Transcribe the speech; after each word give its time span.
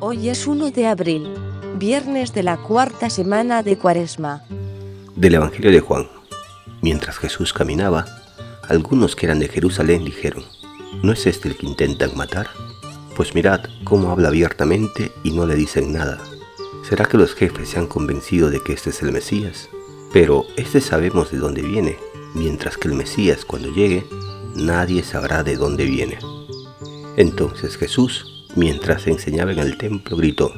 Hoy 0.00 0.28
es 0.28 0.46
1 0.46 0.70
de 0.72 0.86
abril, 0.86 1.32
viernes 1.78 2.34
de 2.34 2.42
la 2.42 2.56
cuarta 2.56 3.08
semana 3.08 3.62
de 3.62 3.78
Cuaresma. 3.78 4.42
Del 5.16 5.36
Evangelio 5.36 5.70
de 5.70 5.80
Juan. 5.80 6.08
Mientras 6.80 7.18
Jesús 7.18 7.52
caminaba, 7.52 8.04
algunos 8.68 9.14
que 9.14 9.26
eran 9.26 9.38
de 9.38 9.48
Jerusalén 9.48 10.04
dijeron, 10.04 10.44
¿no 11.02 11.12
es 11.12 11.26
este 11.26 11.48
el 11.48 11.56
que 11.56 11.66
intentan 11.66 12.16
matar? 12.16 12.48
Pues 13.16 13.34
mirad 13.34 13.60
cómo 13.84 14.10
habla 14.10 14.28
abiertamente 14.28 15.12
y 15.22 15.30
no 15.30 15.46
le 15.46 15.54
dicen 15.54 15.92
nada. 15.92 16.18
¿Será 16.88 17.04
que 17.04 17.16
los 17.16 17.34
jefes 17.34 17.70
se 17.70 17.78
han 17.78 17.86
convencido 17.86 18.50
de 18.50 18.60
que 18.60 18.72
este 18.72 18.90
es 18.90 19.02
el 19.02 19.12
Mesías? 19.12 19.68
Pero 20.12 20.44
este 20.56 20.80
sabemos 20.80 21.30
de 21.30 21.38
dónde 21.38 21.62
viene, 21.62 21.96
mientras 22.34 22.76
que 22.76 22.88
el 22.88 22.94
Mesías 22.94 23.44
cuando 23.44 23.68
llegue, 23.72 24.04
nadie 24.54 25.02
sabrá 25.02 25.42
de 25.42 25.56
dónde 25.56 25.84
viene. 25.84 26.18
Entonces 27.16 27.76
Jesús, 27.76 28.46
mientras 28.56 29.06
enseñaba 29.06 29.52
en 29.52 29.58
el 29.58 29.76
templo, 29.76 30.16
gritó, 30.16 30.52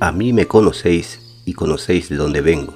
A 0.00 0.12
mí 0.12 0.32
me 0.32 0.46
conocéis 0.46 1.20
y 1.44 1.52
conocéis 1.52 2.08
de 2.08 2.16
dónde 2.16 2.40
vengo. 2.40 2.74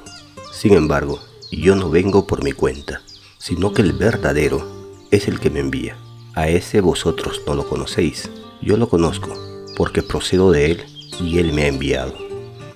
Sin 0.52 0.74
embargo, 0.74 1.18
yo 1.50 1.76
no 1.76 1.90
vengo 1.90 2.26
por 2.26 2.42
mi 2.42 2.52
cuenta, 2.52 3.02
sino 3.38 3.72
que 3.72 3.82
el 3.82 3.92
verdadero 3.92 4.66
es 5.10 5.28
el 5.28 5.40
que 5.40 5.50
me 5.50 5.60
envía. 5.60 5.96
A 6.34 6.48
ese 6.48 6.80
vosotros 6.80 7.42
no 7.46 7.54
lo 7.54 7.68
conocéis, 7.68 8.30
yo 8.62 8.76
lo 8.76 8.88
conozco, 8.88 9.34
porque 9.76 10.02
procedo 10.02 10.50
de 10.50 10.70
él 10.70 10.84
y 11.20 11.38
él 11.38 11.52
me 11.52 11.64
ha 11.64 11.68
enviado. 11.68 12.14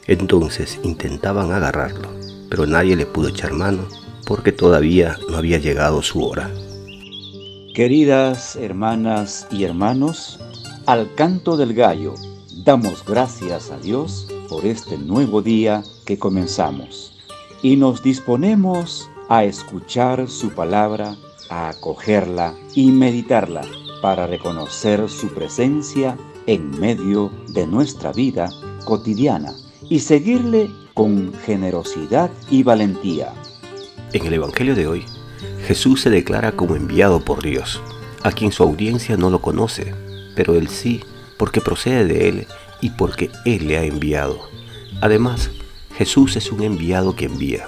Entonces 0.07 0.79
intentaban 0.83 1.52
agarrarlo, 1.52 2.10
pero 2.51 2.66
nadie 2.66 2.97
le 2.97 3.07
pudo 3.07 3.29
echar 3.29 3.52
mano 3.52 3.87
porque 4.27 4.52
todavía 4.52 5.16
no 5.29 5.37
había 5.37 5.59
llegado 5.59 6.02
su 6.02 6.24
hora. 6.24 6.51
Queridas 7.77 8.57
hermanas 8.57 9.47
y 9.51 9.65
hermanos, 9.65 10.41
al 10.87 11.15
canto 11.15 11.59
del 11.59 11.75
gallo, 11.75 12.15
damos 12.65 13.05
gracias 13.05 13.71
a 13.71 13.77
Dios 13.77 14.29
por 14.49 14.65
este 14.65 14.96
nuevo 14.96 15.43
día 15.43 15.82
que 16.07 16.19
comenzamos 16.19 17.19
y 17.60 17.77
nos 17.77 18.02
disponemos 18.02 19.10
a 19.29 19.45
escuchar 19.45 20.27
su 20.27 20.54
palabra, 20.54 21.16
a 21.51 21.69
acogerla 21.69 22.54
y 22.74 22.93
meditarla 22.93 23.60
para 24.01 24.27
reconocer 24.27 25.07
su 25.10 25.29
presencia 25.35 26.16
en 26.47 26.80
medio 26.80 27.30
de 27.49 27.66
nuestra 27.66 28.10
vida 28.10 28.49
cotidiana 28.87 29.52
y 29.91 29.99
seguirle 29.99 30.71
con 30.95 31.35
generosidad 31.45 32.30
y 32.51 32.63
valentía. 32.63 33.35
En 34.15 34.24
el 34.24 34.32
Evangelio 34.32 34.74
de 34.74 34.87
hoy, 34.87 35.04
Jesús 35.67 36.03
se 36.03 36.11
declara 36.11 36.53
como 36.53 36.77
enviado 36.77 37.19
por 37.19 37.43
Dios, 37.43 37.83
a 38.23 38.31
quien 38.31 38.53
su 38.53 38.63
audiencia 38.63 39.17
no 39.17 39.31
lo 39.31 39.43
conoce, 39.43 39.97
pero 40.37 40.55
él 40.55 40.69
sí, 40.69 41.03
porque 41.37 41.61
procede 41.61 42.05
de 42.05 42.29
él 42.29 42.47
y 42.81 42.91
porque 42.91 43.33
él 43.45 43.67
le 43.67 43.77
ha 43.77 43.83
enviado. 43.83 44.39
Además, 45.01 45.51
Jesús 45.99 46.37
es 46.37 46.53
un 46.53 46.63
enviado 46.63 47.17
que 47.17 47.25
envía. 47.25 47.67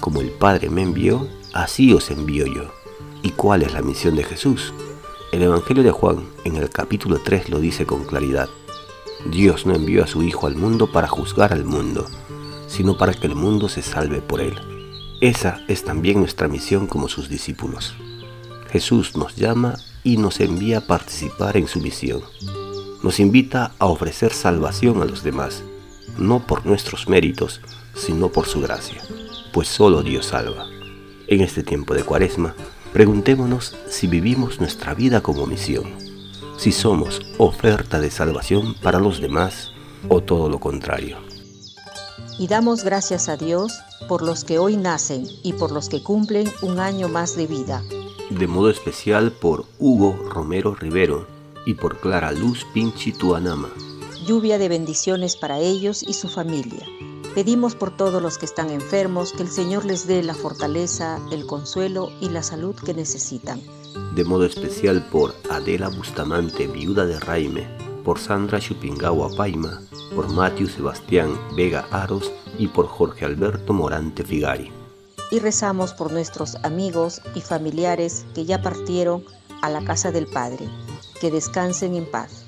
Como 0.00 0.22
el 0.22 0.30
Padre 0.30 0.70
me 0.70 0.80
envió, 0.80 1.28
así 1.52 1.92
os 1.92 2.10
envío 2.10 2.46
yo. 2.46 2.72
¿Y 3.22 3.32
cuál 3.32 3.62
es 3.62 3.74
la 3.74 3.82
misión 3.82 4.16
de 4.16 4.24
Jesús? 4.24 4.72
El 5.30 5.42
Evangelio 5.42 5.82
de 5.82 5.90
Juan, 5.90 6.24
en 6.44 6.56
el 6.56 6.70
capítulo 6.70 7.20
3, 7.22 7.50
lo 7.50 7.60
dice 7.60 7.84
con 7.84 8.04
claridad. 8.04 8.48
Dios 9.26 9.66
no 9.66 9.74
envió 9.74 10.02
a 10.02 10.06
su 10.06 10.22
Hijo 10.22 10.46
al 10.46 10.56
mundo 10.56 10.90
para 10.90 11.08
juzgar 11.08 11.52
al 11.52 11.66
mundo, 11.66 12.06
sino 12.68 12.96
para 12.96 13.12
que 13.12 13.26
el 13.26 13.34
mundo 13.34 13.68
se 13.68 13.82
salve 13.82 14.22
por 14.22 14.40
él. 14.40 14.73
Esa 15.24 15.62
es 15.68 15.84
también 15.84 16.18
nuestra 16.18 16.48
misión 16.48 16.86
como 16.86 17.08
sus 17.08 17.30
discípulos. 17.30 17.94
Jesús 18.70 19.16
nos 19.16 19.36
llama 19.36 19.78
y 20.02 20.18
nos 20.18 20.38
envía 20.38 20.76
a 20.76 20.80
participar 20.82 21.56
en 21.56 21.66
su 21.66 21.80
misión. 21.80 22.20
Nos 23.02 23.18
invita 23.20 23.72
a 23.78 23.86
ofrecer 23.86 24.34
salvación 24.34 25.00
a 25.00 25.06
los 25.06 25.22
demás, 25.22 25.62
no 26.18 26.46
por 26.46 26.66
nuestros 26.66 27.08
méritos, 27.08 27.62
sino 27.94 28.28
por 28.28 28.44
su 28.44 28.60
gracia, 28.60 29.00
pues 29.54 29.66
solo 29.66 30.02
Dios 30.02 30.26
salva. 30.26 30.66
En 31.26 31.40
este 31.40 31.62
tiempo 31.62 31.94
de 31.94 32.04
cuaresma, 32.04 32.54
preguntémonos 32.92 33.74
si 33.88 34.06
vivimos 34.06 34.60
nuestra 34.60 34.92
vida 34.92 35.22
como 35.22 35.46
misión, 35.46 35.84
si 36.58 36.70
somos 36.70 37.22
oferta 37.38 37.98
de 37.98 38.10
salvación 38.10 38.74
para 38.74 38.98
los 38.98 39.22
demás 39.22 39.72
o 40.06 40.20
todo 40.20 40.50
lo 40.50 40.60
contrario. 40.60 41.16
Y 42.38 42.46
damos 42.48 42.84
gracias 42.84 43.30
a 43.30 43.38
Dios 43.38 43.72
por 44.06 44.22
los 44.22 44.44
que 44.44 44.58
hoy 44.58 44.76
nacen 44.76 45.26
y 45.42 45.52
por 45.54 45.72
los 45.72 45.88
que 45.88 46.02
cumplen 46.02 46.50
un 46.62 46.78
año 46.78 47.08
más 47.08 47.36
de 47.36 47.46
vida 47.46 47.82
de 48.30 48.46
modo 48.46 48.70
especial 48.70 49.32
por 49.32 49.66
Hugo 49.78 50.16
Romero 50.30 50.74
Rivero 50.74 51.26
y 51.66 51.74
por 51.74 51.98
Clara 51.98 52.32
Luz 52.32 52.66
Pinchi 52.72 53.12
Tuanama. 53.12 53.70
Lluvia 54.26 54.58
de 54.58 54.68
bendiciones 54.68 55.36
para 55.36 55.58
ellos 55.58 56.02
y 56.02 56.14
su 56.14 56.28
familia. 56.28 56.84
Pedimos 57.34 57.74
por 57.74 57.96
todos 57.96 58.22
los 58.22 58.38
que 58.38 58.46
están 58.46 58.70
enfermos 58.70 59.32
que 59.32 59.42
el 59.42 59.50
Señor 59.50 59.84
les 59.84 60.06
dé 60.06 60.22
la 60.22 60.34
fortaleza, 60.34 61.20
el 61.32 61.46
consuelo 61.46 62.10
y 62.20 62.28
la 62.28 62.42
salud 62.42 62.74
que 62.74 62.94
necesitan. 62.94 63.60
De 64.14 64.24
modo 64.24 64.44
especial 64.46 65.06
por 65.10 65.34
Adela 65.50 65.88
Bustamante, 65.88 66.66
viuda 66.66 67.06
de 67.06 67.18
Raime, 67.20 67.68
por 68.04 68.18
Sandra 68.18 68.60
Chupingawa 68.60 69.34
Paima, 69.36 69.80
por 70.14 70.30
Matthew 70.30 70.68
Sebastián 70.68 71.30
Vega 71.56 71.86
Aros 71.90 72.30
y 72.58 72.68
por 72.68 72.86
Jorge 72.86 73.24
Alberto 73.24 73.72
Morante 73.72 74.22
Figari 74.22 74.70
y 75.34 75.40
rezamos 75.40 75.92
por 75.92 76.12
nuestros 76.12 76.56
amigos 76.62 77.20
y 77.34 77.40
familiares 77.40 78.24
que 78.36 78.44
ya 78.44 78.62
partieron 78.62 79.24
a 79.62 79.70
la 79.70 79.82
casa 79.84 80.12
del 80.12 80.28
Padre. 80.28 80.68
Que 81.20 81.30
descansen 81.30 81.96
en 81.96 82.08
paz. 82.08 82.44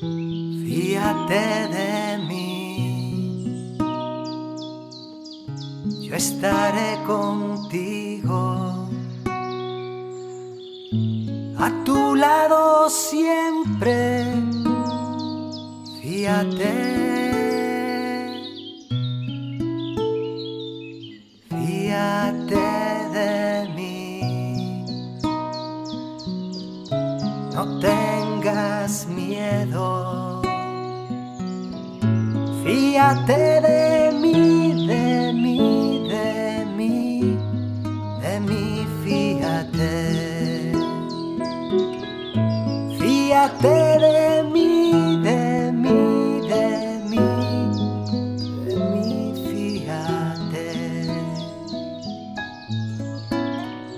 Fíjate 0.00 1.34
de 1.68 2.18
mí, 2.26 3.76
yo 6.00 6.14
estaré 6.14 6.98
contigo, 7.06 8.88
a 11.58 11.84
tu 11.84 12.14
lado 12.14 12.88
siempre. 12.88 14.49
Fíjate. 16.20 17.00
no 27.54 27.80
tengas 27.80 29.06
miedo. 29.06 30.42
Fíjate 32.64 33.60
de 33.68 34.12
mí, 34.20 34.86
de 34.86 35.32
mí, 35.32 36.08
de 36.08 36.66
mí, 36.76 37.38
de 38.22 38.34
mí, 38.40 38.59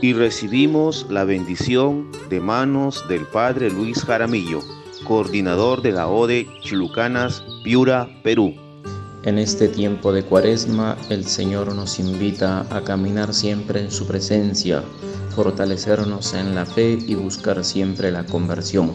Y 0.03 0.15
recibimos 0.15 1.07
la 1.11 1.23
bendición 1.23 2.11
de 2.29 2.41
manos 2.41 3.05
del 3.09 3.25
Padre 3.25 3.71
Luis 3.71 4.05
Jaramillo, 4.05 4.59
coordinador 5.05 5.81
de 5.81 5.93
la 5.93 6.09
ODE 6.09 6.49
Chulucanas, 6.61 7.45
Piura, 7.63 8.09
Perú. 8.25 8.53
En 9.23 9.39
este 9.39 9.69
tiempo 9.69 10.13
de 10.13 10.25
cuaresma, 10.25 10.97
el 11.09 11.25
Señor 11.25 11.73
nos 11.77 12.01
invita 12.01 12.67
a 12.77 12.83
caminar 12.83 13.33
siempre 13.33 13.79
en 13.79 13.93
su 13.93 14.09
presencia, 14.09 14.83
fortalecernos 15.37 16.35
en 16.35 16.57
la 16.57 16.67
fe 16.67 16.99
y 17.07 17.15
buscar 17.15 17.65
siempre 17.65 18.11
la 18.11 18.27
conversión. 18.27 18.93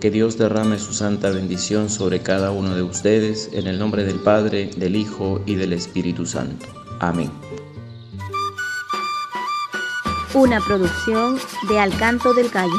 Que 0.00 0.10
Dios 0.10 0.38
derrame 0.38 0.78
su 0.78 0.94
santa 0.94 1.28
bendición 1.28 1.90
sobre 1.90 2.20
cada 2.20 2.50
uno 2.50 2.74
de 2.74 2.82
ustedes, 2.82 3.50
en 3.52 3.66
el 3.66 3.78
nombre 3.78 4.04
del 4.04 4.20
Padre, 4.20 4.70
del 4.78 4.96
Hijo 4.96 5.42
y 5.44 5.56
del 5.56 5.74
Espíritu 5.74 6.24
Santo. 6.24 6.64
Amén. 6.98 7.30
Una 10.34 10.60
producción 10.60 11.38
de 11.68 11.78
Alcanto 11.78 12.34
del 12.34 12.50
Cayo. 12.50 12.72